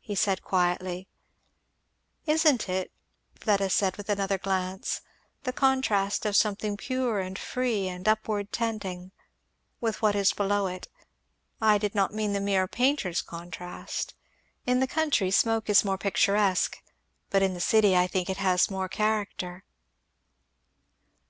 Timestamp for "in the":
14.66-14.86, 17.42-17.58